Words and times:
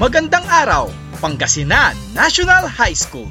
Magandang 0.00 0.48
araw, 0.48 0.88
Pangasinan 1.20 1.92
National 2.16 2.64
High 2.64 2.96
School. 2.96 3.28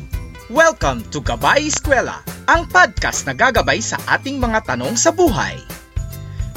Welcome 0.54 1.02
to 1.10 1.18
Gabay 1.18 1.66
Eskwela, 1.66 2.22
ang 2.46 2.70
podcast 2.70 3.26
na 3.26 3.34
gagabay 3.34 3.82
sa 3.82 3.98
ating 4.06 4.38
mga 4.38 4.70
tanong 4.70 4.94
sa 4.94 5.10
buhay. 5.10 5.58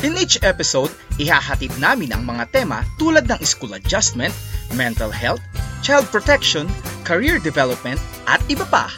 In 0.04 0.12
each 0.20 0.36
episode, 0.44 0.92
ihahatid 1.16 1.72
namin 1.80 2.12
ang 2.12 2.28
mga 2.28 2.44
tema 2.52 2.84
tulad 3.00 3.24
ng 3.24 3.40
school 3.40 3.72
adjustment, 3.72 4.36
mental 4.76 5.08
health, 5.08 5.40
child 5.80 6.04
protection, 6.12 6.68
career 7.08 7.40
development, 7.40 7.96
at 8.28 8.44
iba 8.52 8.68
pa. 8.68 8.92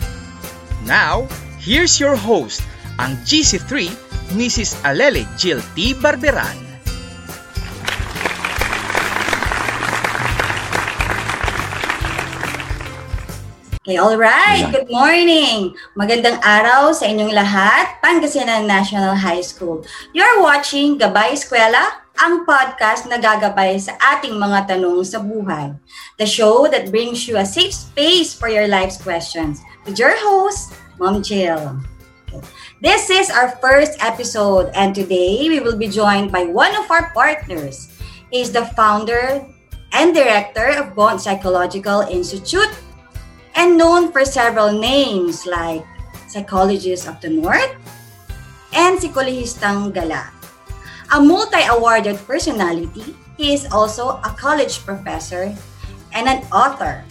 Now, 0.82 1.30
here's 1.62 2.02
your 2.02 2.18
host, 2.18 2.66
ang 2.98 3.22
GC3, 3.22 3.86
Mrs. 4.34 4.82
Alele 4.82 5.22
Jill 5.38 5.62
T. 5.78 5.94
Barberan. 5.94 6.63
Okay, 13.84 14.00
all 14.00 14.16
right. 14.16 14.64
Good 14.72 14.88
morning. 14.88 15.76
Magandang 15.92 16.40
araw 16.40 16.96
sa 16.96 17.04
inyong 17.04 17.36
lahat. 17.36 18.00
Pangasinan 18.00 18.64
National 18.64 19.12
High 19.12 19.44
School. 19.44 19.84
You're 20.16 20.40
watching 20.40 20.96
Gabay 20.96 21.36
Eskwela, 21.36 22.00
ang 22.16 22.48
podcast 22.48 23.04
na 23.04 23.20
gagabay 23.20 23.76
sa 23.76 23.92
ating 24.00 24.40
mga 24.40 24.72
tanong 24.72 25.04
sa 25.04 25.20
buhay. 25.20 25.76
The 26.16 26.24
show 26.24 26.64
that 26.72 26.88
brings 26.88 27.28
you 27.28 27.36
a 27.36 27.44
safe 27.44 27.76
space 27.76 28.32
for 28.32 28.48
your 28.48 28.64
life's 28.72 28.96
questions. 28.96 29.60
With 29.84 30.00
your 30.00 30.16
host, 30.16 30.72
Mom 30.96 31.20
Jill. 31.20 31.76
Okay. 32.32 32.40
This 32.80 33.12
is 33.12 33.28
our 33.28 33.52
first 33.60 34.00
episode 34.00 34.72
and 34.72 34.96
today 34.96 35.44
we 35.52 35.60
will 35.60 35.76
be 35.76 35.92
joined 35.92 36.32
by 36.32 36.48
one 36.48 36.72
of 36.72 36.88
our 36.88 37.12
partners. 37.12 37.92
He 38.32 38.40
is 38.40 38.48
the 38.48 38.64
founder 38.72 39.44
and 39.92 40.16
director 40.16 40.72
of 40.72 40.96
Bond 40.96 41.20
Psychological 41.20 42.08
Institute 42.08 42.72
and 43.54 43.78
known 43.78 44.10
for 44.12 44.24
several 44.24 44.72
names 44.72 45.46
like 45.46 45.86
Psychologist 46.28 47.06
of 47.06 47.20
the 47.22 47.30
North 47.30 47.70
and 48.74 48.98
Psikologistang 48.98 49.94
Gala. 49.94 50.30
A 51.14 51.20
multi-awarded 51.22 52.18
personality, 52.26 53.14
he 53.38 53.54
is 53.54 53.70
also 53.70 54.18
a 54.26 54.34
college 54.34 54.82
professor 54.82 55.54
and 56.12 56.26
an 56.26 56.42
author. 56.50 57.04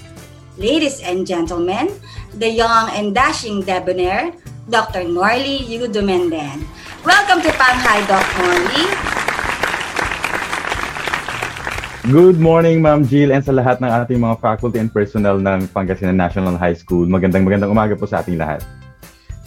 Ladies 0.57 0.99
and 0.99 1.25
gentlemen, 1.25 1.87
the 2.35 2.49
young 2.49 2.91
and 2.91 3.15
dashing 3.15 3.63
debonair, 3.63 4.35
Dr. 4.69 5.07
Norly 5.07 5.63
U. 5.67 5.87
Dumenden. 5.87 6.67
Welcome 7.03 7.41
to 7.43 7.51
Panghay, 7.55 8.07
Doc 8.07 8.27
Norly. 8.39 9.22
Good 12.11 12.35
morning, 12.35 12.83
Ma'am 12.83 13.07
Jill, 13.07 13.31
and 13.31 13.39
sa 13.39 13.55
lahat 13.55 13.79
ng 13.79 13.87
ating 13.87 14.19
mga 14.19 14.43
faculty 14.43 14.75
and 14.75 14.91
personnel 14.91 15.39
ng 15.39 15.71
Pangasinan 15.71 16.19
National 16.19 16.59
High 16.59 16.75
School. 16.75 17.07
Magandang 17.07 17.47
magandang 17.47 17.71
umaga 17.71 17.95
po 17.95 18.03
sa 18.03 18.19
ating 18.19 18.35
lahat. 18.35 18.59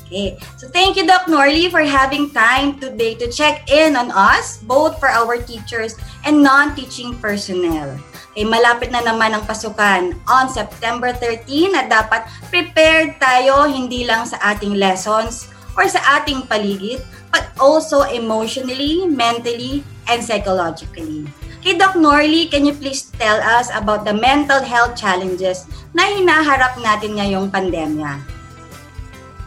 Okay. 0.08 0.40
So 0.56 0.64
thank 0.72 0.96
you, 0.96 1.04
Doc 1.04 1.28
Norley, 1.28 1.68
for 1.68 1.84
having 1.84 2.32
time 2.32 2.80
today 2.80 3.12
to 3.20 3.28
check 3.28 3.68
in 3.68 3.92
on 3.92 4.08
us, 4.08 4.64
both 4.64 4.96
for 4.96 5.12
our 5.12 5.36
teachers 5.36 6.00
and 6.24 6.40
non-teaching 6.40 7.20
personnel. 7.20 7.92
Okay, 8.32 8.48
malapit 8.48 8.88
na 8.88 9.04
naman 9.04 9.36
ang 9.36 9.44
pasukan 9.44 10.16
on 10.24 10.48
September 10.48 11.12
13 11.12 11.76
at 11.76 11.92
dapat 11.92 12.24
prepared 12.48 13.20
tayo 13.20 13.68
hindi 13.68 14.08
lang 14.08 14.24
sa 14.24 14.40
ating 14.56 14.80
lessons 14.80 15.52
or 15.76 15.84
sa 15.92 16.00
ating 16.16 16.48
paligid, 16.48 17.04
but 17.28 17.52
also 17.60 18.08
emotionally, 18.08 19.04
mentally, 19.04 19.84
and 20.08 20.24
psychologically. 20.24 21.28
Kay 21.66 21.82
Doc 21.82 21.98
Norley, 21.98 22.46
can 22.46 22.62
you 22.62 22.70
please 22.70 23.10
tell 23.18 23.42
us 23.42 23.74
about 23.74 24.06
the 24.06 24.14
mental 24.14 24.62
health 24.62 24.94
challenges 24.94 25.66
na 25.98 26.06
hinaharap 26.14 26.78
natin 26.78 27.18
ngayong 27.18 27.50
pandemya? 27.50 28.22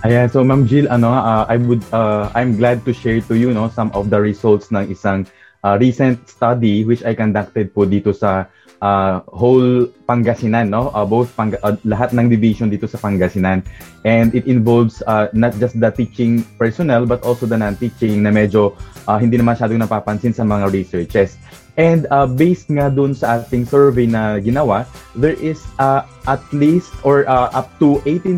Ayan, 0.04 0.28
so 0.28 0.44
Ma'am 0.44 0.68
Jill, 0.68 0.92
ano, 0.92 1.16
uh, 1.16 1.48
I 1.48 1.56
would, 1.56 1.80
uh, 1.96 2.28
I'm 2.36 2.60
glad 2.60 2.84
to 2.84 2.92
share 2.92 3.24
to 3.32 3.40
you 3.40 3.56
no, 3.56 3.72
some 3.72 3.88
of 3.96 4.12
the 4.12 4.20
results 4.20 4.68
ng 4.68 4.92
isang 4.92 5.32
uh, 5.64 5.80
recent 5.80 6.20
study 6.28 6.84
which 6.84 7.08
I 7.08 7.16
conducted 7.16 7.72
po 7.72 7.88
dito 7.88 8.12
sa 8.12 8.52
uh, 8.84 9.24
whole 9.32 9.88
Pangasinan, 10.04 10.76
no? 10.76 10.92
Uh, 10.92 11.08
both 11.08 11.32
Pang 11.40 11.56
uh, 11.64 11.80
lahat 11.88 12.12
ng 12.12 12.28
division 12.28 12.68
dito 12.68 12.84
sa 12.84 13.00
Pangasinan. 13.00 13.64
And 14.04 14.36
it 14.36 14.44
involves 14.44 15.00
uh, 15.08 15.32
not 15.32 15.56
just 15.56 15.80
the 15.80 15.92
teaching 15.92 16.44
personnel 16.60 17.08
but 17.08 17.24
also 17.24 17.48
the 17.48 17.56
non-teaching 17.56 18.28
na 18.28 18.32
medyo 18.32 18.76
uh, 19.08 19.16
hindi 19.16 19.40
na 19.40 19.48
masyadong 19.56 19.80
napapansin 19.80 20.36
sa 20.36 20.44
mga 20.44 20.68
researches. 20.72 21.40
And 21.80 22.12
uh, 22.12 22.28
based 22.28 22.68
nga 22.68 22.92
dun 22.92 23.16
sa 23.16 23.40
ating 23.40 23.64
survey 23.64 24.04
na 24.04 24.36
ginawa, 24.44 24.84
there 25.16 25.40
is 25.40 25.64
uh, 25.80 26.04
at 26.28 26.44
least 26.52 26.92
or 27.08 27.24
uh, 27.24 27.48
up 27.56 27.72
to 27.80 28.04
18% 28.04 28.36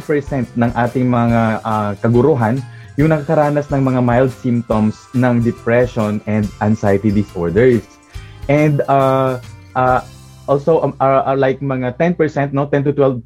ng 0.54 0.72
ating 0.78 1.10
mga 1.10 1.66
uh, 1.66 1.98
kaguruhan 2.06 2.62
yung 3.02 3.10
nakakaranas 3.10 3.74
ng 3.74 3.82
mga 3.82 3.98
mild 4.06 4.30
symptoms 4.30 5.10
ng 5.18 5.42
depression 5.42 6.22
and 6.30 6.46
anxiety 6.62 7.10
disorders. 7.10 7.82
And 8.46 8.86
uh, 8.86 9.42
uh, 9.74 10.06
also 10.46 10.86
um, 10.86 10.94
are, 11.02 11.34
are 11.34 11.40
like 11.40 11.66
mga 11.66 11.98
10%, 11.98 12.54
no, 12.54 12.70
10 12.70 12.94
to 12.94 12.94
12% 12.94 13.26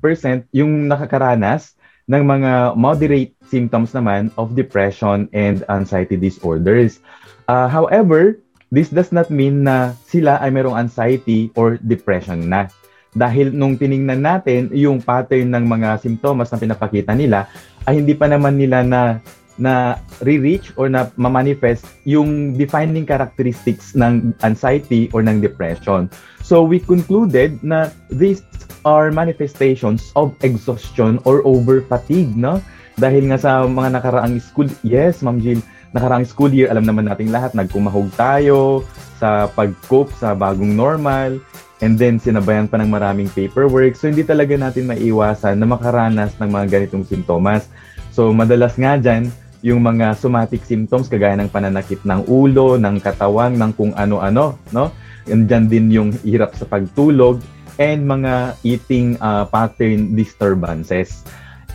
yung 0.55 0.87
nakakaranas 0.87 1.75
ng 2.07 2.23
mga 2.23 2.79
moderate 2.79 3.35
symptoms 3.51 3.91
naman 3.91 4.31
of 4.39 4.55
depression 4.55 5.27
and 5.35 5.67
anxiety 5.67 6.15
disorders. 6.15 7.03
Uh, 7.51 7.67
however, 7.67 8.39
This 8.73 8.89
does 8.89 9.13
not 9.13 9.29
mean 9.29 9.65
na 9.65 9.93
sila 10.09 10.41
ay 10.41 10.49
mayroong 10.49 10.77
anxiety 10.77 11.53
or 11.53 11.77
depression 11.81 12.49
na. 12.49 12.69
Dahil 13.15 13.55
nung 13.55 13.79
tiningnan 13.79 14.19
natin 14.19 14.67
yung 14.75 14.99
pattern 14.99 15.55
ng 15.55 15.63
mga 15.63 16.03
simptomas 16.03 16.51
na 16.51 16.59
pinapakita 16.59 17.15
nila, 17.15 17.47
ay 17.87 18.03
hindi 18.03 18.11
pa 18.11 18.27
naman 18.27 18.59
nila 18.59 18.83
na 18.83 19.23
na 19.55 19.95
re-reach 20.19 20.75
or 20.75 20.91
na 20.91 21.07
ma-manifest 21.15 21.87
yung 22.03 22.59
defining 22.59 23.07
characteristics 23.07 23.95
ng 23.95 24.35
anxiety 24.43 25.07
or 25.15 25.23
ng 25.23 25.39
depression. 25.39 26.11
So 26.43 26.59
we 26.59 26.83
concluded 26.83 27.63
na 27.63 27.87
these 28.11 28.43
are 28.83 29.15
manifestations 29.15 30.11
of 30.19 30.35
exhaustion 30.43 31.23
or 31.23 31.39
over 31.47 31.79
fatigue, 31.87 32.35
no? 32.35 32.59
Dahil 32.99 33.31
nga 33.31 33.39
sa 33.39 33.51
mga 33.63 33.99
nakaraang 33.99 34.39
school, 34.39 34.67
yes, 34.83 35.23
Ma'am 35.23 35.39
Jill, 35.39 35.63
nakaraang 35.95 36.28
school 36.28 36.52
year, 36.52 36.67
alam 36.67 36.84
naman 36.84 37.08
nating 37.08 37.31
lahat, 37.31 37.55
nagkumahog 37.55 38.11
tayo 38.19 38.84
sa 39.16 39.47
pag-cope 39.47 40.11
sa 40.19 40.35
bagong 40.35 40.75
normal, 40.75 41.40
and 41.79 41.96
then 41.96 42.19
sinabayan 42.19 42.67
pa 42.67 42.75
ng 42.75 42.91
maraming 42.91 43.31
paperwork. 43.31 43.96
So, 43.96 44.11
hindi 44.11 44.28
talaga 44.28 44.59
natin 44.59 44.91
maiwasan 44.91 45.55
na 45.55 45.64
makaranas 45.64 46.35
ng 46.35 46.52
mga 46.52 46.66
ganitong 46.67 47.08
simptomas. 47.08 47.72
So, 48.11 48.35
madalas 48.35 48.75
nga 48.75 48.99
dyan, 48.99 49.31
yung 49.64 49.81
mga 49.81 50.19
somatic 50.19 50.67
symptoms, 50.67 51.08
kagaya 51.08 51.40
ng 51.40 51.47
pananakit 51.47 52.03
ng 52.03 52.28
ulo, 52.28 52.75
ng 52.75 52.99
katawan, 52.99 53.55
ng 53.55 53.72
kung 53.73 53.96
ano-ano, 53.96 54.59
no? 54.75 54.91
And 55.25 55.47
dyan 55.47 55.66
din 55.72 55.87
yung 55.90 56.09
hirap 56.22 56.53
sa 56.59 56.67
pagtulog, 56.67 57.40
and 57.79 58.03
mga 58.03 58.55
eating 58.64 59.16
uh, 59.23 59.47
pattern 59.47 60.16
disturbances. 60.16 61.23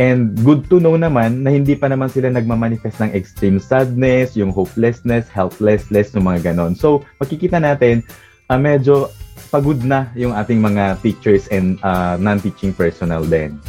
And 0.00 0.32
good 0.40 0.64
to 0.72 0.80
know 0.80 0.96
naman 0.96 1.44
na 1.44 1.52
hindi 1.52 1.76
pa 1.76 1.84
naman 1.84 2.08
sila 2.08 2.32
nagmamanifest 2.32 3.04
ng 3.04 3.12
extreme 3.12 3.60
sadness, 3.60 4.32
yung 4.32 4.48
hopelessness, 4.48 5.28
helplessness, 5.28 6.16
yung 6.16 6.24
mga 6.24 6.56
ganon. 6.56 6.72
So, 6.72 7.04
makikita 7.20 7.60
natin, 7.60 8.00
uh, 8.48 8.56
medyo 8.56 9.12
pagod 9.52 9.84
na 9.84 10.08
yung 10.16 10.32
ating 10.32 10.56
mga 10.56 11.04
teachers 11.04 11.52
and 11.52 11.76
uh, 11.84 12.16
non-teaching 12.16 12.72
personnel 12.72 13.28
din. 13.28 13.60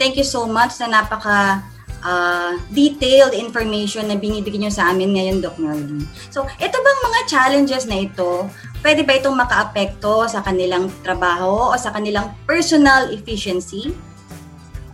Thank 0.00 0.16
you 0.16 0.24
so 0.24 0.48
much 0.48 0.80
na 0.80 0.88
napaka 0.88 1.60
uh, 2.00 2.56
detailed 2.72 3.36
information 3.36 4.08
na 4.08 4.16
binibigyan 4.16 4.64
nyo 4.64 4.72
sa 4.72 4.88
amin 4.96 5.12
ngayon, 5.12 5.44
Doc 5.44 5.60
Norlin. 5.60 6.08
So, 6.32 6.48
ito 6.56 6.76
bang 6.80 7.00
mga 7.04 7.20
challenges 7.28 7.84
na 7.84 8.08
ito, 8.08 8.48
pwede 8.80 9.04
ba 9.04 9.12
itong 9.20 9.36
makaapekto 9.36 10.24
sa 10.24 10.40
kanilang 10.40 10.88
trabaho 11.04 11.68
o 11.68 11.76
sa 11.76 11.92
kanilang 11.92 12.32
personal 12.48 13.12
efficiency? 13.12 13.92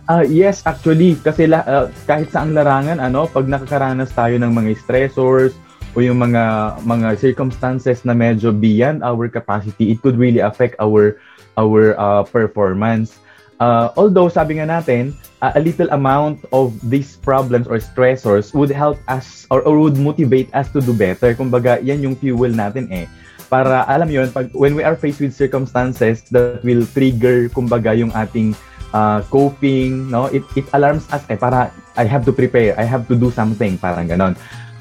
Uh, 0.07 0.23
yes, 0.23 0.63
actually, 0.63 1.19
kasi 1.19 1.51
la, 1.51 1.67
uh, 1.67 1.91
kahit 2.07 2.31
sa 2.31 2.47
ang 2.47 2.55
larangan, 2.55 3.03
ano, 3.03 3.27
pag 3.27 3.43
nakakaranas 3.43 4.07
tayo 4.15 4.39
ng 4.39 4.55
mga 4.55 4.79
stressors 4.79 5.51
o 5.91 5.99
yung 5.99 6.23
mga 6.23 6.79
mga 6.87 7.19
circumstances 7.19 8.07
na 8.07 8.15
medyo 8.15 8.55
beyond 8.55 9.03
our 9.03 9.27
capacity, 9.27 9.91
it 9.91 9.99
could 9.99 10.15
really 10.15 10.39
affect 10.39 10.79
our 10.79 11.19
our 11.59 11.91
uh, 11.99 12.23
performance. 12.23 13.19
Uh, 13.59 13.91
although 13.99 14.31
sabi 14.31 14.63
nga 14.63 14.69
natin, 14.69 15.11
uh, 15.43 15.51
a 15.57 15.61
little 15.61 15.91
amount 15.91 16.39
of 16.55 16.71
these 16.87 17.19
problems 17.19 17.67
or 17.67 17.75
stressors 17.75 18.55
would 18.55 18.71
help 18.71 18.95
us 19.11 19.43
or, 19.51 19.59
or 19.67 19.75
would 19.75 19.99
motivate 19.99 20.47
us 20.55 20.71
to 20.71 20.79
do 20.79 20.95
better. 20.95 21.35
Kumbaga, 21.35 21.83
yan 21.83 21.99
yung 21.99 22.15
fuel 22.15 22.55
natin 22.55 22.87
eh 22.95 23.11
para 23.47 23.87
alam 23.87 24.11
yon 24.11 24.27
pag 24.31 24.51
when 24.51 24.75
we 24.75 24.83
are 24.83 24.95
faced 24.95 25.23
with 25.23 25.31
circumstances 25.31 26.19
that 26.35 26.59
will 26.67 26.83
trigger 26.91 27.47
kumbaga 27.55 27.95
yung 27.95 28.11
ating 28.11 28.51
uh, 28.93 29.23
coping, 29.27 30.11
no? 30.11 30.27
It, 30.29 30.43
it 30.55 30.67
alarms 30.71 31.07
us, 31.11 31.23
eh, 31.27 31.39
para 31.39 31.71
I 31.97 32.05
have 32.05 32.23
to 32.29 32.33
prepare, 32.35 32.77
I 32.77 32.85
have 32.85 33.07
to 33.07 33.15
do 33.15 33.31
something, 33.31 33.77
parang 33.79 34.07
ganon. 34.07 34.37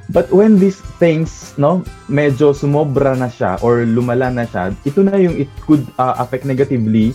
But 0.07 0.31
when 0.31 0.63
these 0.63 0.79
things, 1.03 1.55
no, 1.59 1.83
medyo 2.07 2.55
sumobra 2.55 3.19
na 3.19 3.27
siya 3.27 3.59
or 3.59 3.83
lumala 3.83 4.31
na 4.31 4.47
siya, 4.47 4.71
ito 4.87 5.03
na 5.03 5.19
yung 5.19 5.35
it 5.35 5.51
could 5.67 5.83
uh, 5.99 6.15
affect 6.23 6.47
negatively 6.47 7.11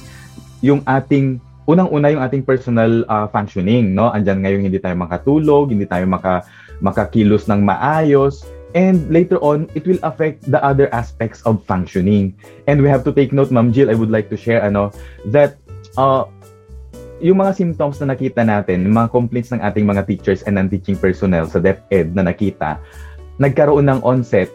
yung 0.60 0.84
ating 0.84 1.40
unang-una 1.72 2.12
yung 2.12 2.20
ating 2.20 2.44
personal 2.44 3.08
uh, 3.08 3.32
functioning, 3.32 3.96
no? 3.96 4.12
Andiyan 4.12 4.44
ngayon 4.44 4.62
hindi 4.68 4.80
tayo 4.82 5.00
makatulog, 5.00 5.72
hindi 5.72 5.88
tayo 5.88 6.04
maka 6.04 6.44
makakilos 6.84 7.48
ng 7.48 7.64
maayos, 7.64 8.44
and 8.76 9.08
later 9.08 9.40
on 9.40 9.72
it 9.72 9.88
will 9.88 10.02
affect 10.04 10.44
the 10.52 10.60
other 10.60 10.92
aspects 10.92 11.40
of 11.48 11.64
functioning. 11.64 12.36
And 12.68 12.84
we 12.84 12.92
have 12.92 13.08
to 13.08 13.16
take 13.16 13.32
note, 13.32 13.56
Ma'am 13.56 13.72
Jill, 13.72 13.88
I 13.88 13.96
would 13.96 14.12
like 14.12 14.28
to 14.36 14.38
share 14.38 14.68
ano 14.68 14.92
that 15.32 15.56
uh, 15.96 16.28
yung 17.22 17.38
mga 17.40 17.54
symptoms 17.54 18.02
na 18.02 18.18
nakita 18.18 18.42
natin, 18.42 18.84
yung 18.84 18.98
mga 18.98 19.14
complaints 19.14 19.54
ng 19.54 19.62
ating 19.62 19.86
mga 19.86 20.04
teachers 20.10 20.42
and 20.50 20.58
non-teaching 20.58 20.98
personnel 20.98 21.46
sa 21.46 21.62
DepEd 21.62 22.18
na 22.18 22.26
nakita, 22.26 22.82
nagkaroon 23.38 23.88
ng 23.88 24.02
onset 24.02 24.50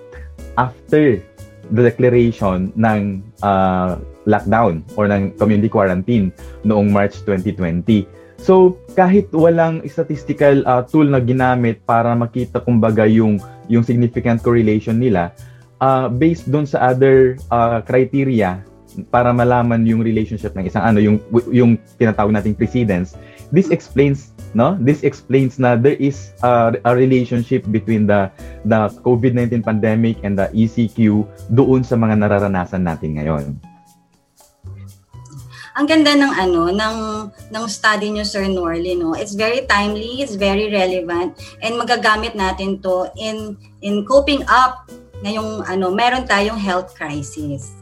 after 0.58 1.22
the 1.70 1.82
declaration 1.82 2.70
ng 2.74 3.22
uh, 3.42 3.98
lockdown 4.26 4.82
or 4.98 5.06
ng 5.06 5.34
community 5.38 5.70
quarantine 5.70 6.34
noong 6.66 6.90
March 6.90 7.22
2020. 7.22 8.06
So, 8.36 8.76
kahit 8.92 9.32
walang 9.32 9.82
statistical 9.88 10.60
uh, 10.68 10.84
tool 10.84 11.08
na 11.08 11.22
ginamit 11.22 11.80
para 11.88 12.12
makita 12.12 12.60
kumbaga 12.60 13.08
yung 13.08 13.40
yung 13.66 13.82
significant 13.82 14.44
correlation 14.44 15.00
nila, 15.00 15.32
uh, 15.80 16.06
based 16.06 16.46
doon 16.50 16.68
sa 16.68 16.92
other 16.92 17.40
uh, 17.50 17.80
criteria 17.82 18.60
para 19.12 19.32
malaman 19.32 19.84
yung 19.84 20.00
relationship 20.00 20.56
ng 20.56 20.66
isang 20.68 20.84
ano 20.84 20.98
yung 21.02 21.16
yung 21.52 21.76
tinatawag 22.00 22.32
nating 22.32 22.56
precedence 22.56 23.14
this 23.52 23.70
explains 23.70 24.36
no? 24.56 24.72
This 24.80 25.04
explains 25.04 25.60
na 25.60 25.76
there 25.76 26.00
is 26.00 26.32
a, 26.40 26.72
a 26.88 26.96
relationship 26.96 27.68
between 27.68 28.08
the 28.08 28.32
the 28.64 28.88
COVID-19 29.04 29.60
pandemic 29.60 30.16
and 30.24 30.40
the 30.40 30.48
ECQ 30.56 31.28
doon 31.52 31.84
sa 31.84 32.00
mga 32.00 32.24
nararanasan 32.24 32.88
natin 32.88 33.20
ngayon. 33.20 33.44
Ang 35.76 35.84
ganda 35.84 36.16
ng 36.16 36.32
ano 36.32 36.72
ng 36.72 36.96
ng 37.52 37.64
study 37.68 38.08
niyo 38.08 38.24
Sir 38.24 38.48
Norley 38.48 38.96
no? 38.96 39.12
It's 39.12 39.36
very 39.36 39.68
timely 39.68 40.24
it's 40.24 40.32
very 40.32 40.72
relevant 40.72 41.36
and 41.60 41.76
magagamit 41.76 42.32
natin 42.32 42.80
to 42.80 43.12
in 43.20 43.60
in 43.84 44.08
coping 44.08 44.40
up 44.48 44.88
ngayong 45.20 45.68
ano 45.68 45.92
meron 45.92 46.24
tayong 46.24 46.56
health 46.56 46.96
crisis 46.96 47.75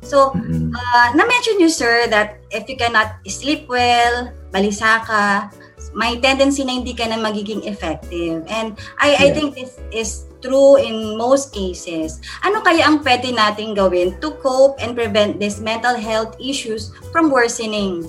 So, 0.00 0.32
uh, 0.32 1.06
na-mention 1.12 1.60
you, 1.60 1.68
sir, 1.68 2.08
that 2.08 2.40
if 2.50 2.68
you 2.68 2.76
cannot 2.76 3.20
sleep 3.28 3.68
well, 3.68 4.32
balisa 4.48 5.04
ka, 5.04 5.52
may 5.92 6.16
tendency 6.20 6.64
na 6.64 6.76
hindi 6.78 6.96
ka 6.96 7.04
na 7.08 7.20
magiging 7.20 7.66
effective. 7.66 8.44
And 8.48 8.78
I, 8.98 9.12
yeah. 9.12 9.24
I 9.24 9.28
think 9.36 9.54
this 9.54 9.76
is 9.92 10.24
true 10.40 10.80
in 10.80 11.16
most 11.20 11.52
cases. 11.52 12.20
Ano 12.40 12.64
kaya 12.64 12.88
ang 12.88 13.04
pwede 13.04 13.32
nating 13.34 13.76
gawin 13.76 14.16
to 14.24 14.32
cope 14.40 14.80
and 14.80 14.96
prevent 14.96 15.36
these 15.36 15.60
mental 15.60 15.96
health 15.96 16.36
issues 16.40 16.96
from 17.12 17.28
worsening? 17.28 18.08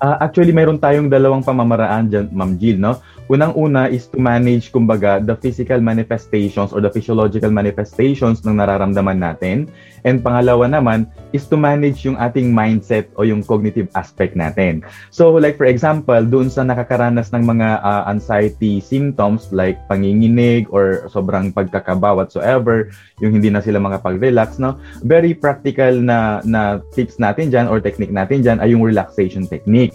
Uh, 0.00 0.16
actually, 0.24 0.56
mayroon 0.56 0.80
tayong 0.80 1.12
dalawang 1.12 1.44
pamamaraan 1.44 2.08
dyan, 2.08 2.32
Ma'am 2.32 2.56
Jill, 2.56 2.80
no? 2.80 2.96
Unang-una 3.30 3.86
is 3.86 4.10
to 4.10 4.18
manage, 4.18 4.74
kumbaga, 4.74 5.22
the 5.22 5.38
physical 5.38 5.78
manifestations 5.78 6.74
or 6.74 6.82
the 6.82 6.90
physiological 6.90 7.54
manifestations 7.54 8.42
ng 8.42 8.58
nararamdaman 8.58 9.22
natin. 9.22 9.70
And 10.02 10.18
pangalawa 10.18 10.66
naman 10.66 11.06
is 11.30 11.46
to 11.46 11.54
manage 11.54 12.02
yung 12.02 12.18
ating 12.18 12.50
mindset 12.50 13.06
o 13.14 13.22
yung 13.22 13.46
cognitive 13.46 13.86
aspect 13.94 14.34
natin. 14.34 14.82
So, 15.14 15.30
like 15.38 15.54
for 15.54 15.70
example, 15.70 16.18
doon 16.26 16.50
sa 16.50 16.66
nakakaranas 16.66 17.30
ng 17.30 17.46
mga 17.46 17.78
uh, 17.86 18.02
anxiety 18.10 18.82
symptoms 18.82 19.54
like 19.54 19.78
panginginig 19.86 20.66
or 20.74 21.06
sobrang 21.14 21.54
pagkakaba 21.54 22.18
whatsoever, 22.18 22.90
yung 23.22 23.38
hindi 23.38 23.46
na 23.46 23.62
sila 23.62 23.78
makapag-relax, 23.78 24.58
no? 24.58 24.74
Very 25.06 25.38
practical 25.38 25.94
na, 26.02 26.42
na 26.42 26.82
tips 26.98 27.22
natin 27.22 27.54
dyan 27.54 27.70
or 27.70 27.78
technique 27.78 28.10
natin 28.10 28.42
dyan 28.42 28.58
ay 28.58 28.74
yung 28.74 28.82
relaxation 28.82 29.46
technique. 29.46 29.94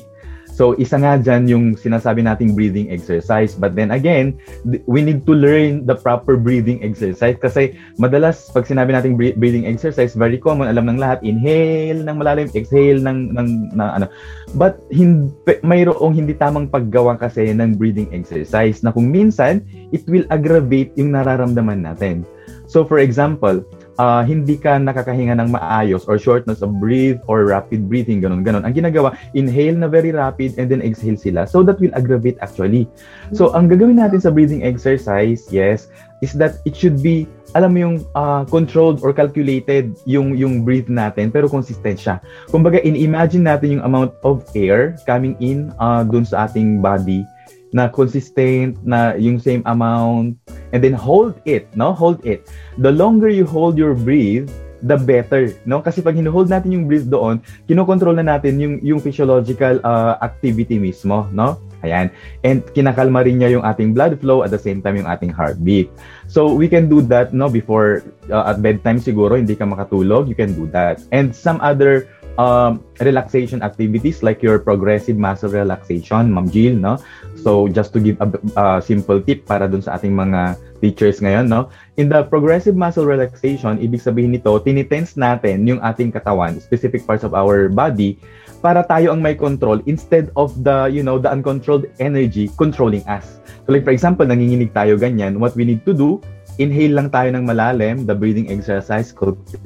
So, 0.56 0.72
isa 0.80 0.96
nga 0.96 1.20
dyan 1.20 1.52
yung 1.52 1.66
sinasabi 1.76 2.24
nating 2.24 2.56
breathing 2.56 2.88
exercise. 2.88 3.52
But 3.60 3.76
then 3.76 3.92
again, 3.92 4.40
we 4.88 5.04
need 5.04 5.28
to 5.28 5.36
learn 5.36 5.84
the 5.84 6.00
proper 6.00 6.40
breathing 6.40 6.80
exercise 6.80 7.36
kasi 7.36 7.76
madalas 8.00 8.48
pag 8.56 8.64
sinabi 8.64 8.96
nating 8.96 9.20
breathing 9.20 9.68
exercise, 9.68 10.16
very 10.16 10.40
common, 10.40 10.72
alam 10.72 10.88
ng 10.88 10.96
lahat, 10.96 11.20
inhale 11.28 12.08
ng 12.08 12.16
malalim, 12.16 12.48
exhale 12.56 13.04
ng, 13.04 13.36
ng, 13.36 13.50
ng 13.76 13.90
ano. 14.00 14.08
But 14.56 14.80
hindi, 14.96 15.28
mayroong 15.60 16.16
hindi 16.16 16.32
tamang 16.32 16.72
paggawa 16.72 17.20
kasi 17.20 17.52
ng 17.52 17.76
breathing 17.76 18.08
exercise 18.16 18.80
na 18.80 18.96
kung 18.96 19.12
minsan, 19.12 19.60
it 19.92 20.08
will 20.08 20.24
aggravate 20.32 20.96
yung 20.96 21.12
nararamdaman 21.12 21.84
natin. 21.84 22.24
So 22.72 22.88
for 22.88 23.04
example, 23.04 23.60
uh, 23.98 24.24
hindi 24.24 24.56
ka 24.60 24.80
nakakahinga 24.80 25.36
ng 25.40 25.50
maayos 25.52 26.08
or 26.08 26.20
shortness 26.20 26.62
of 26.62 26.76
breath 26.80 27.20
or 27.28 27.46
rapid 27.48 27.88
breathing, 27.88 28.22
ganun, 28.22 28.44
ganun. 28.44 28.64
Ang 28.64 28.76
ginagawa, 28.76 29.16
inhale 29.34 29.76
na 29.76 29.88
very 29.88 30.12
rapid 30.12 30.56
and 30.60 30.72
then 30.72 30.82
exhale 30.82 31.18
sila. 31.18 31.48
So 31.48 31.64
that 31.64 31.80
will 31.80 31.94
aggravate 31.96 32.40
actually. 32.42 32.88
So 33.32 33.52
ang 33.56 33.72
gagawin 33.72 34.00
natin 34.00 34.22
sa 34.24 34.32
breathing 34.32 34.64
exercise, 34.64 35.48
yes, 35.52 35.88
is 36.24 36.36
that 36.40 36.60
it 36.64 36.76
should 36.76 37.00
be 37.04 37.28
alam 37.56 37.72
mo 37.72 37.80
yung 37.88 37.98
uh, 38.20 38.44
controlled 38.52 39.00
or 39.00 39.16
calculated 39.16 39.96
yung 40.04 40.36
yung 40.36 40.68
breath 40.68 40.92
natin 40.92 41.32
pero 41.32 41.48
consistent 41.48 41.96
siya. 41.96 42.20
Kumbaga 42.52 42.84
in-imagine 42.84 43.48
natin 43.48 43.80
yung 43.80 43.84
amount 43.88 44.12
of 44.28 44.44
air 44.52 45.00
coming 45.08 45.40
in 45.40 45.72
uh, 45.80 46.04
dun 46.04 46.28
sa 46.28 46.52
ating 46.52 46.84
body 46.84 47.24
na 47.72 47.92
consistent 47.92 48.80
na 48.84 49.16
yung 49.20 49.40
same 49.40 49.64
amount 49.68 50.36
and 50.74 50.82
then 50.82 50.94
hold 50.94 51.38
it, 51.46 51.70
no? 51.76 51.94
Hold 51.94 52.24
it. 52.26 52.50
The 52.82 52.92
longer 52.92 53.30
you 53.30 53.46
hold 53.46 53.78
your 53.78 53.94
breath, 53.94 54.50
the 54.86 54.98
better, 54.98 55.50
no? 55.66 55.82
Kasi 55.82 56.06
pag 56.06 56.14
hinuhold 56.14 56.50
natin 56.50 56.74
yung 56.74 56.86
breath 56.86 57.10
doon, 57.10 57.42
kinokontrol 57.66 58.16
na 58.18 58.26
natin 58.38 58.62
yung 58.62 58.76
yung 58.86 59.00
physiological 59.02 59.82
uh, 59.82 60.22
activity 60.22 60.78
mismo, 60.78 61.26
no? 61.34 61.58
Ayan. 61.84 62.14
And 62.48 62.64
kinakalma 62.72 63.26
rin 63.26 63.42
niya 63.42 63.60
yung 63.60 63.66
ating 63.66 63.98
blood 63.98 64.22
flow 64.22 64.44
at 64.46 64.52
the 64.54 64.62
same 64.62 64.80
time 64.80 64.96
yung 64.96 65.10
ating 65.10 65.34
heartbeat. 65.34 65.92
So 66.30 66.54
we 66.54 66.70
can 66.70 66.88
do 66.88 67.02
that 67.12 67.34
no 67.36 67.50
before 67.50 68.06
uh, 68.32 68.54
at 68.54 68.62
bedtime 68.62 69.02
siguro 69.02 69.36
hindi 69.36 69.56
ka 69.58 69.66
makatulog, 69.68 70.30
you 70.30 70.38
can 70.38 70.56
do 70.56 70.70
that. 70.72 71.04
And 71.12 71.36
some 71.36 71.60
other 71.60 72.08
um, 72.38 72.84
relaxation 73.00 73.64
activities 73.64 74.24
like 74.24 74.44
your 74.44 74.60
progressive 74.60 75.18
muscle 75.18 75.50
relaxation, 75.50 76.32
Ma'am 76.32 76.50
Jill, 76.50 76.76
no? 76.76 77.00
So 77.40 77.68
just 77.68 77.94
to 77.94 78.00
give 78.00 78.20
a, 78.20 78.28
a 78.56 78.66
simple 78.82 79.20
tip 79.22 79.46
para 79.46 79.68
dun 79.68 79.84
sa 79.84 79.96
ating 80.00 80.16
mga 80.16 80.60
teachers 80.80 81.20
ngayon, 81.20 81.48
no? 81.48 81.72
In 81.96 82.12
the 82.12 82.24
progressive 82.28 82.76
muscle 82.76 83.08
relaxation, 83.08 83.80
ibig 83.80 84.04
sabihin 84.04 84.36
nito, 84.36 84.52
tinitense 84.60 85.16
natin 85.16 85.68
yung 85.68 85.80
ating 85.80 86.12
katawan, 86.12 86.60
specific 86.60 87.08
parts 87.08 87.24
of 87.24 87.34
our 87.34 87.72
body, 87.72 88.20
para 88.66 88.82
tayo 88.82 89.14
ang 89.14 89.22
may 89.22 89.38
control 89.38 89.78
instead 89.86 90.34
of 90.34 90.50
the, 90.66 90.90
you 90.90 91.06
know, 91.06 91.22
the 91.22 91.30
uncontrolled 91.30 91.86
energy 92.02 92.50
controlling 92.58 93.06
us. 93.06 93.38
So 93.70 93.78
like 93.78 93.86
for 93.86 93.94
example, 93.94 94.26
nanginginig 94.26 94.74
tayo 94.74 94.98
ganyan, 94.98 95.38
what 95.38 95.54
we 95.54 95.70
need 95.70 95.86
to 95.86 95.94
do 95.94 96.18
inhale 96.58 96.98
lang 96.98 97.14
tayo 97.14 97.30
ng 97.36 97.46
malalim, 97.46 98.08
the 98.10 98.16
breathing 98.16 98.50
exercise 98.50 99.14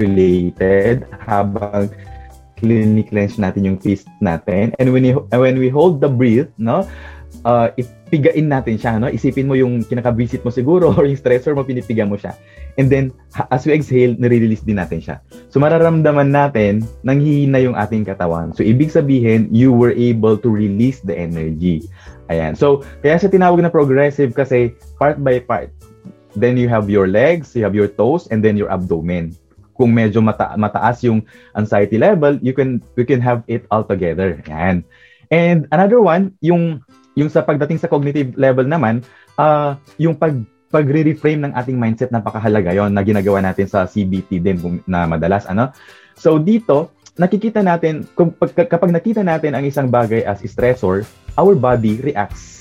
related 0.02 1.06
habang 1.22 1.88
cleanse 2.60 3.40
natin 3.40 3.72
yung 3.72 3.80
fist 3.80 4.10
natin. 4.20 4.76
And 4.84 4.92
when, 4.92 5.08
you, 5.08 5.24
when 5.32 5.56
we 5.56 5.72
hold 5.72 6.04
the 6.04 6.12
breath, 6.12 6.52
no, 6.60 6.84
uh, 7.46 7.72
ipigain 7.76 8.50
natin 8.50 8.76
siya, 8.80 8.98
no? 8.98 9.08
Isipin 9.12 9.48
mo 9.48 9.56
yung 9.56 9.84
kinaka-visit 9.86 10.44
mo 10.44 10.52
siguro 10.52 10.90
or 10.98 11.06
yung 11.06 11.20
stressor 11.20 11.54
mo, 11.54 11.64
pinipiga 11.64 12.08
mo 12.08 12.16
siya. 12.16 12.36
And 12.80 12.88
then, 12.88 13.12
as 13.52 13.68
we 13.68 13.76
exhale, 13.76 14.16
nare-release 14.16 14.64
din 14.64 14.80
natin 14.80 15.04
siya. 15.04 15.20
So, 15.52 15.60
mararamdaman 15.60 16.32
natin, 16.32 16.88
nanghihina 17.04 17.60
yung 17.64 17.76
ating 17.76 18.08
katawan. 18.08 18.56
So, 18.56 18.64
ibig 18.64 18.92
sabihin, 18.92 19.52
you 19.52 19.76
were 19.76 19.94
able 19.94 20.40
to 20.40 20.50
release 20.50 21.04
the 21.04 21.16
energy. 21.16 21.86
Ayan. 22.32 22.56
So, 22.56 22.86
kaya 23.04 23.20
siya 23.20 23.34
tinawag 23.34 23.60
na 23.60 23.72
progressive 23.74 24.32
kasi 24.32 24.74
part 24.98 25.20
by 25.20 25.44
part. 25.44 25.74
Then 26.38 26.62
you 26.62 26.70
have 26.70 26.88
your 26.88 27.10
legs, 27.10 27.58
you 27.58 27.66
have 27.66 27.74
your 27.74 27.90
toes, 27.90 28.30
and 28.30 28.46
then 28.46 28.54
your 28.54 28.70
abdomen 28.70 29.34
kung 29.80 29.96
medyo 29.96 30.20
mata- 30.20 30.60
mataas 30.60 31.00
yung 31.08 31.24
anxiety 31.56 31.96
level, 31.96 32.36
you 32.44 32.52
can 32.52 32.84
you 33.00 33.08
can 33.08 33.24
have 33.24 33.48
it 33.48 33.64
all 33.72 33.88
together. 33.88 34.36
Yan. 34.52 34.84
And 35.32 35.72
another 35.72 36.04
one, 36.04 36.36
yung 36.44 36.84
yung 37.20 37.28
sa 37.28 37.44
pagdating 37.44 37.84
sa 37.84 37.92
cognitive 37.92 38.32
level 38.40 38.64
naman, 38.64 39.04
uh, 39.36 39.76
yung 40.00 40.16
pag 40.16 40.40
pagre-reframe 40.70 41.50
ng 41.50 41.54
ating 41.58 41.82
mindset 41.82 42.14
napakahalaga 42.14 42.70
yon 42.78 42.94
na 42.94 43.02
ginagawa 43.02 43.42
natin 43.42 43.66
sa 43.66 43.90
CBT 43.90 44.38
din 44.38 44.58
na 44.86 45.10
madalas 45.10 45.50
ano. 45.50 45.74
So 46.14 46.38
dito, 46.38 46.94
nakikita 47.18 47.66
natin 47.66 48.06
kung 48.14 48.38
kapag 48.38 48.94
nakita 48.94 49.26
natin 49.26 49.58
ang 49.58 49.66
isang 49.66 49.90
bagay 49.90 50.22
as 50.24 50.46
stressor, 50.46 51.10
our 51.42 51.58
body 51.58 51.98
reacts 52.06 52.60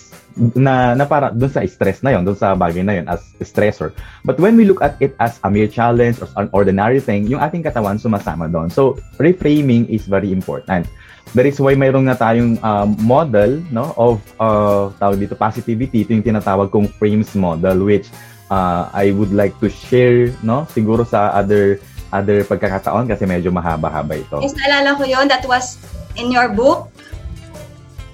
na, 0.55 0.95
na 0.95 1.05
para 1.05 1.35
doon 1.35 1.51
sa 1.51 1.67
stress 1.67 2.01
na 2.01 2.15
yon, 2.15 2.23
doon 2.23 2.39
sa 2.39 2.55
bagay 2.55 2.81
na 2.87 2.95
yon 2.97 3.07
as 3.11 3.21
stressor. 3.43 3.91
But 4.23 4.39
when 4.39 4.55
we 4.55 4.65
look 4.65 4.81
at 4.81 4.95
it 5.03 5.19
as 5.19 5.43
a 5.43 5.51
mere 5.51 5.67
challenge 5.67 6.23
or 6.23 6.31
an 6.39 6.49
ordinary 6.55 7.03
thing, 7.03 7.27
yung 7.27 7.43
ating 7.43 7.67
katawan 7.67 7.99
sumasama 7.99 8.47
doon. 8.47 8.71
So, 8.71 8.97
reframing 9.19 9.91
is 9.91 10.07
very 10.07 10.31
important. 10.31 10.87
That 11.35 11.47
is 11.47 11.61
why 11.61 11.77
mayroong 11.77 12.09
na 12.09 12.17
tayong 12.17 12.57
uh, 12.61 12.89
model 13.03 13.61
no 13.69 13.93
of 13.97 14.21
uh, 14.41 14.89
tawag 14.97 15.21
dito 15.21 15.37
positivity 15.37 16.05
ito 16.05 16.13
yung 16.17 16.25
tinatawag 16.25 16.73
kong 16.73 16.89
frames 16.97 17.33
model 17.37 17.85
which 17.85 18.09
uh, 18.49 18.89
I 18.93 19.13
would 19.13 19.33
like 19.33 19.57
to 19.61 19.69
share 19.69 20.33
no 20.41 20.65
siguro 20.73 21.05
sa 21.05 21.33
other 21.37 21.81
other 22.13 22.45
pagkakataon 22.45 23.05
kasi 23.05 23.29
medyo 23.29 23.53
mahaba-haba 23.53 24.17
ito. 24.17 24.41
Yes, 24.41 24.57
naalala 24.57 24.97
ko 24.97 25.05
yon 25.05 25.29
that 25.29 25.45
was 25.45 25.77
in 26.17 26.33
your 26.33 26.49
book 26.49 26.89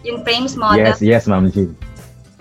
yung 0.03 0.27
frames 0.27 0.59
model. 0.59 0.83
Yes, 0.83 0.99
yes, 1.01 1.23
Ma'am 1.31 1.49
G. 1.49 1.71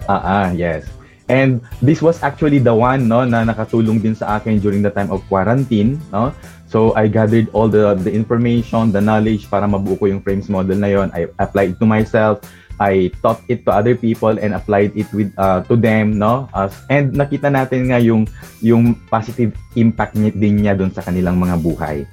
Ah, 0.09 0.21
ah, 0.21 0.47
yes. 0.51 0.83
And 1.31 1.63
this 1.79 2.03
was 2.03 2.19
actually 2.19 2.59
the 2.59 2.75
one 2.75 3.07
no 3.07 3.23
na 3.23 3.47
nakatulong 3.47 4.03
din 4.03 4.11
sa 4.11 4.37
akin 4.37 4.59
during 4.59 4.83
the 4.83 4.91
time 4.91 5.07
of 5.07 5.23
quarantine, 5.31 5.95
no? 6.11 6.35
So 6.73 6.89
I 6.97 7.05
gathered 7.05 7.53
all 7.53 7.69
the 7.69 7.93
the 7.93 8.09
information, 8.09 8.89
the 8.89 8.97
knowledge 8.97 9.45
para 9.45 9.69
mabuo 9.69 9.93
ko 9.93 10.09
yung 10.09 10.25
frames 10.25 10.49
model 10.49 10.81
na 10.81 10.89
yon. 10.89 11.13
I 11.13 11.29
applied 11.37 11.77
it 11.77 11.79
to 11.79 11.85
myself. 11.85 12.41
I 12.81 13.13
taught 13.21 13.45
it 13.45 13.61
to 13.69 13.71
other 13.71 13.93
people 13.93 14.33
and 14.41 14.57
applied 14.57 14.97
it 14.97 15.05
with 15.13 15.29
uh, 15.37 15.61
to 15.69 15.77
them, 15.77 16.17
no? 16.17 16.49
Uh, 16.49 16.73
and 16.89 17.13
nakita 17.13 17.53
natin 17.53 17.93
nga 17.93 18.01
yung 18.01 18.25
yung 18.65 18.97
positive 19.13 19.53
impact 19.77 20.17
niya, 20.17 20.33
din 20.33 20.65
niya 20.65 20.73
doon 20.73 20.89
sa 20.89 21.05
kanilang 21.05 21.37
mga 21.37 21.61
buhay. 21.61 22.09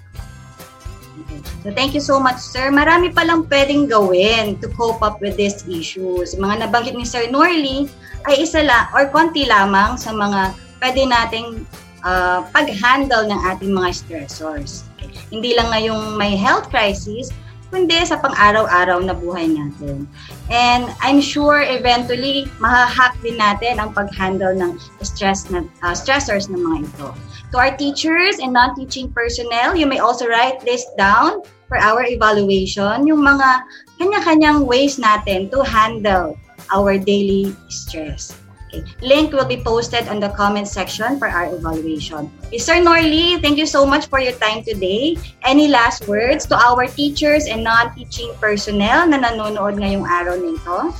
So 1.64 1.72
thank 1.72 1.96
you 1.96 2.04
so 2.04 2.20
much, 2.20 2.36
sir. 2.36 2.68
Marami 2.68 3.16
palang 3.16 3.48
pwedeng 3.48 3.88
gawin 3.88 4.60
to 4.60 4.68
cope 4.76 5.00
up 5.00 5.24
with 5.24 5.40
these 5.40 5.64
issues. 5.72 6.36
Mga 6.36 6.68
nabanggit 6.68 6.92
ni 6.92 7.08
Sir 7.08 7.32
Norley 7.32 7.88
ay 8.28 8.44
isa 8.44 8.60
lang 8.60 8.92
or 8.92 9.08
konti 9.08 9.48
lamang 9.48 9.96
sa 9.96 10.12
mga 10.12 10.52
pwede 10.84 11.08
nating 11.08 11.64
uh, 12.04 12.46
pag-handle 12.52 13.28
ng 13.28 13.40
ating 13.54 13.72
mga 13.72 13.90
stressors. 13.94 14.84
Hindi 15.30 15.54
lang 15.54 15.70
ngayong 15.70 16.18
may 16.18 16.34
health 16.36 16.68
crisis, 16.68 17.30
kundi 17.70 18.02
sa 18.02 18.18
pang-araw-araw 18.18 18.98
na 19.06 19.14
buhay 19.14 19.46
natin. 19.46 20.10
And 20.50 20.90
I'm 20.98 21.22
sure 21.22 21.62
eventually 21.62 22.50
mahahack 22.58 23.14
din 23.22 23.38
natin 23.38 23.78
ang 23.78 23.94
pag-handle 23.94 24.58
ng 24.58 24.76
stress 25.06 25.46
na, 25.48 25.62
uh, 25.86 25.94
stressors 25.94 26.50
ng 26.50 26.58
mga 26.58 26.90
ito. 26.90 27.08
To 27.54 27.56
our 27.58 27.74
teachers 27.78 28.42
and 28.42 28.54
non-teaching 28.54 29.14
personnel, 29.14 29.78
you 29.78 29.86
may 29.86 30.02
also 30.02 30.26
write 30.26 30.62
this 30.66 30.82
down 30.98 31.46
for 31.70 31.78
our 31.78 32.02
evaluation, 32.02 33.06
yung 33.06 33.22
mga 33.22 33.62
kanya-kanyang 34.02 34.66
ways 34.66 34.98
natin 34.98 35.46
to 35.54 35.62
handle 35.62 36.34
our 36.74 36.98
daily 36.98 37.54
stress. 37.70 38.34
Okay. 38.70 38.86
Link 39.02 39.34
will 39.34 39.50
be 39.50 39.58
posted 39.58 40.06
on 40.06 40.22
the 40.22 40.30
comment 40.30 40.70
section 40.70 41.18
for 41.18 41.26
our 41.26 41.50
evaluation. 41.50 42.30
Mr. 42.54 42.78
Norley, 42.78 43.42
thank 43.42 43.58
you 43.58 43.66
so 43.66 43.82
much 43.82 44.06
for 44.06 44.22
your 44.22 44.38
time 44.38 44.62
today. 44.62 45.18
Any 45.42 45.66
last 45.66 46.06
words 46.06 46.46
to 46.46 46.54
our 46.54 46.86
teachers 46.86 47.50
and 47.50 47.66
non-teaching 47.66 48.30
personnel 48.38 49.10
na 49.10 49.18
nanonood 49.18 49.74
ngayong 49.74 50.06
araw 50.06 50.38
nito? 50.38 50.94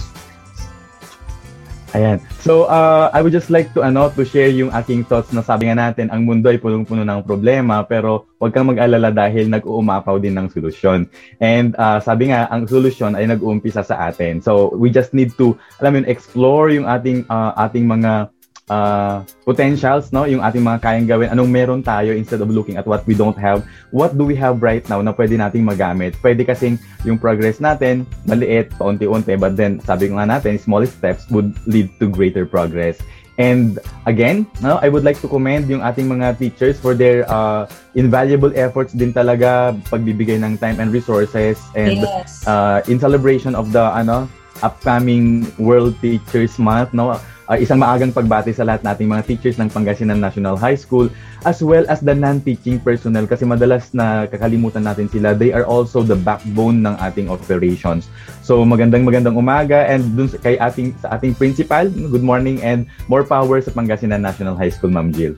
Ayan. 1.90 2.22
So, 2.38 2.70
uh, 2.70 3.10
I 3.10 3.18
would 3.18 3.34
just 3.34 3.50
like 3.50 3.74
to 3.74 3.82
ano 3.82 4.14
to 4.14 4.22
share 4.22 4.46
yung 4.46 4.70
aking 4.70 5.10
thoughts 5.10 5.34
na 5.34 5.42
sabi 5.42 5.66
nga 5.66 5.74
natin, 5.74 6.06
ang 6.14 6.22
mundo 6.22 6.46
ay 6.46 6.62
punong-puno 6.62 7.02
ng 7.02 7.26
problema, 7.26 7.82
pero 7.82 8.30
huwag 8.38 8.54
kang 8.54 8.70
mag-alala 8.70 9.10
dahil 9.10 9.50
nag-uumapaw 9.50 10.22
din 10.22 10.38
ng 10.38 10.46
solusyon. 10.54 11.10
And 11.42 11.74
uh, 11.74 11.98
sabi 11.98 12.30
nga, 12.30 12.46
ang 12.46 12.70
solusyon 12.70 13.18
ay 13.18 13.26
nag-uumpisa 13.26 13.82
sa 13.82 14.06
atin. 14.06 14.38
So, 14.38 14.70
we 14.78 14.94
just 14.94 15.10
need 15.10 15.34
to, 15.42 15.58
alam 15.82 15.98
mo 15.98 16.06
explore 16.06 16.70
yung 16.70 16.86
ating 16.86 17.26
uh, 17.26 17.58
ating 17.58 17.90
mga 17.90 18.30
uh, 18.70 19.26
potentials, 19.42 20.14
no? 20.14 20.24
Yung 20.24 20.40
ating 20.40 20.62
mga 20.62 20.78
kayang 20.80 21.08
gawin, 21.10 21.28
anong 21.34 21.50
meron 21.50 21.82
tayo 21.82 22.14
instead 22.14 22.38
of 22.38 22.48
looking 22.48 22.78
at 22.78 22.86
what 22.86 23.02
we 23.04 23.12
don't 23.12 23.36
have. 23.36 23.66
What 23.90 24.14
do 24.14 24.22
we 24.22 24.38
have 24.38 24.62
right 24.62 24.86
now 24.86 25.02
na 25.02 25.10
pwede 25.12 25.34
nating 25.34 25.66
magamit? 25.66 26.14
Pwede 26.22 26.46
kasing 26.46 26.78
yung 27.02 27.18
progress 27.18 27.58
natin, 27.58 28.06
maliit, 28.24 28.70
paunti-unti, 28.78 29.34
but 29.34 29.58
then 29.58 29.82
sabi 29.82 30.08
ko 30.08 30.16
nga 30.22 30.30
natin, 30.30 30.56
small 30.56 30.86
steps 30.86 31.26
would 31.28 31.52
lead 31.66 31.90
to 31.98 32.06
greater 32.06 32.46
progress. 32.46 33.02
And 33.40 33.80
again, 34.04 34.44
no, 34.60 34.76
I 34.84 34.92
would 34.92 35.00
like 35.00 35.16
to 35.24 35.28
commend 35.28 35.64
yung 35.72 35.80
ating 35.80 36.12
mga 36.12 36.36
teachers 36.36 36.76
for 36.76 36.92
their 36.92 37.24
uh, 37.24 37.64
invaluable 37.96 38.52
efforts 38.52 38.92
din 38.92 39.16
talaga 39.16 39.72
pagbibigay 39.88 40.36
ng 40.44 40.60
time 40.60 40.76
and 40.76 40.92
resources 40.92 41.56
and 41.72 42.04
yes. 42.04 42.44
uh, 42.44 42.84
in 42.84 43.00
celebration 43.00 43.56
of 43.56 43.72
the 43.72 43.80
ano 43.80 44.28
upcoming 44.60 45.48
World 45.56 45.96
Teachers 46.04 46.60
Month, 46.60 46.92
no? 46.92 47.16
Uh, 47.50 47.58
isang 47.58 47.82
maagang 47.82 48.14
pagbati 48.14 48.54
sa 48.54 48.62
lahat 48.62 48.86
nating 48.86 49.10
mga 49.10 49.26
teachers 49.26 49.58
ng 49.58 49.66
Pangasinan 49.66 50.22
National 50.22 50.54
High 50.54 50.78
School 50.78 51.10
as 51.42 51.58
well 51.58 51.82
as 51.90 51.98
the 51.98 52.14
non-teaching 52.14 52.78
personnel 52.78 53.26
kasi 53.26 53.42
madalas 53.42 53.90
na 53.90 54.30
kakalimutan 54.30 54.86
natin 54.86 55.10
sila. 55.10 55.34
They 55.34 55.50
are 55.50 55.66
also 55.66 56.06
the 56.06 56.14
backbone 56.14 56.86
ng 56.86 56.94
ating 57.02 57.26
operations. 57.26 58.06
So 58.46 58.62
magandang 58.62 59.02
magandang 59.02 59.34
umaga 59.34 59.82
and 59.90 60.14
dun 60.14 60.30
kay 60.38 60.54
ating 60.62 60.94
sa 61.02 61.18
ating 61.18 61.34
principal, 61.34 61.90
good 61.90 62.22
morning 62.22 62.62
and 62.62 62.86
more 63.10 63.26
power 63.26 63.58
sa 63.58 63.74
Pangasinan 63.74 64.22
National 64.22 64.54
High 64.54 64.70
School, 64.70 64.94
Ma'am 64.94 65.10
Jill. 65.10 65.34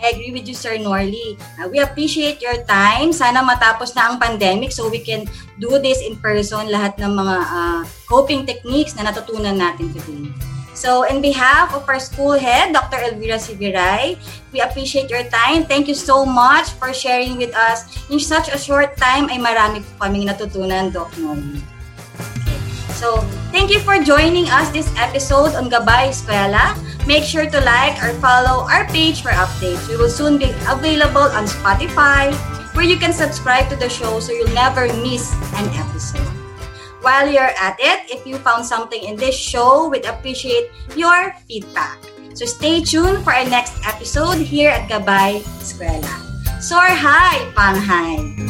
I 0.00 0.16
agree 0.16 0.32
with 0.32 0.48
you, 0.48 0.56
Sir 0.56 0.80
Norley. 0.80 1.36
Uh, 1.60 1.68
we 1.68 1.76
appreciate 1.76 2.40
your 2.40 2.64
time. 2.64 3.12
Sana 3.12 3.44
matapos 3.44 3.92
na 3.92 4.08
ang 4.08 4.16
pandemic 4.16 4.72
so 4.72 4.88
we 4.88 5.04
can 5.04 5.28
do 5.60 5.76
this 5.76 6.00
in 6.00 6.16
person, 6.16 6.72
lahat 6.72 6.96
ng 6.96 7.12
mga 7.12 7.36
uh, 7.44 7.80
coping 8.08 8.48
techniques 8.48 8.96
na 8.96 9.12
natutunan 9.12 9.60
natin 9.60 9.92
today. 9.92 10.49
So, 10.80 11.04
in 11.04 11.20
behalf 11.20 11.76
of 11.76 11.84
our 11.92 12.00
school 12.00 12.40
head, 12.40 12.72
Dr. 12.72 12.96
Elvira 13.04 13.36
Siviray, 13.36 14.16
we 14.48 14.64
appreciate 14.64 15.12
your 15.12 15.28
time. 15.28 15.68
Thank 15.68 15.92
you 15.92 15.94
so 15.94 16.24
much 16.24 16.72
for 16.80 16.96
sharing 16.96 17.36
with 17.36 17.52
us. 17.52 17.84
In 18.08 18.16
such 18.16 18.48
a 18.48 18.56
short 18.56 18.96
time, 18.96 19.28
ay 19.28 19.36
marami 19.36 19.84
po 19.84 20.08
kaming 20.08 20.24
natutunan, 20.24 20.88
Doc 20.88 21.12
Noli. 21.20 21.60
So, 22.96 23.20
thank 23.52 23.68
you 23.68 23.76
for 23.84 24.00
joining 24.00 24.48
us 24.48 24.72
this 24.72 24.88
episode 24.96 25.52
on 25.52 25.68
Gabay 25.68 26.16
Eskwela. 26.16 26.72
Make 27.04 27.28
sure 27.28 27.44
to 27.44 27.60
like 27.60 28.00
or 28.00 28.16
follow 28.16 28.64
our 28.64 28.88
page 28.88 29.20
for 29.20 29.36
updates. 29.36 29.84
We 29.84 30.00
will 30.00 30.08
soon 30.08 30.40
be 30.40 30.48
available 30.64 31.28
on 31.36 31.44
Spotify, 31.44 32.32
where 32.72 32.88
you 32.88 32.96
can 32.96 33.12
subscribe 33.12 33.68
to 33.68 33.76
the 33.76 33.92
show 33.92 34.16
so 34.16 34.32
you'll 34.32 34.56
never 34.56 34.88
miss 35.04 35.28
an 35.60 35.68
episode. 35.76 36.39
While 37.00 37.32
you're 37.32 37.54
at 37.56 37.76
it, 37.80 38.10
if 38.12 38.26
you 38.26 38.36
found 38.36 38.64
something 38.64 39.02
in 39.02 39.16
this 39.16 39.34
show, 39.34 39.88
we'd 39.88 40.04
appreciate 40.04 40.70
your 40.96 41.32
feedback. 41.48 41.98
So 42.34 42.44
stay 42.44 42.84
tuned 42.84 43.24
for 43.24 43.32
our 43.32 43.48
next 43.48 43.74
episode 43.86 44.38
here 44.38 44.70
at 44.70 44.88
Gabay 44.88 45.40
Eskwela. 45.60 46.12
Soar 46.60 46.92
high, 46.92 47.40
pang 47.56 47.80
high! 47.80 48.49